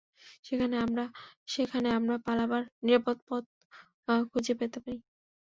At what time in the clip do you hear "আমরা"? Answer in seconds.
0.79-1.03, 1.97-2.15